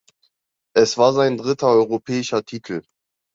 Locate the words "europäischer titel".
1.67-2.81